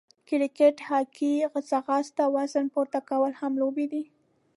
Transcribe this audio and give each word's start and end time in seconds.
کرکېټ، 0.27 0.77
هاکې، 0.89 1.31
ځغاسته، 1.69 2.23
وزن 2.35 2.65
پورته 2.73 2.99
کول 3.09 3.31
هم 3.41 3.53
لوبې 3.61 3.85
دي. 3.91 4.03